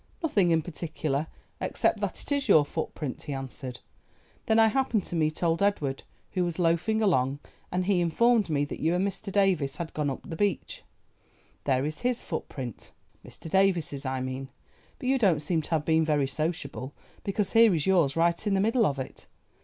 [0.23, 1.27] "Nothing in particular,
[1.59, 3.81] except that it is your footprint," he answered.
[4.47, 7.37] "Then I happened to meet old Edward, who was loafing along,
[7.71, 9.31] and he informed me that you and Mr.
[9.31, 10.81] Davies had gone up the beach;
[11.65, 13.47] there is his footprint—Mr.
[13.47, 18.15] Davies's, I mean—but you don't seem to have been very sociable, because here is yours
[18.15, 19.27] right in the middle of it.